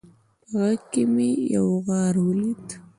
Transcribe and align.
په 0.41 0.45
غره 0.51 0.71
کې 0.91 1.03
مې 1.13 1.29
یو 1.55 1.67
غار 1.85 2.15
ولید 2.25 2.65